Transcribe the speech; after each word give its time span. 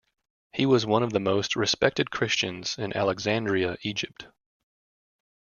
He 0.51 0.65
was 0.65 0.83
one 0.83 1.03
of 1.03 1.13
the 1.13 1.19
most 1.19 1.55
respected 1.55 2.09
Christians 2.09 2.75
in 2.79 2.97
Alexandria, 2.97 3.77
Egypt. 3.83 4.25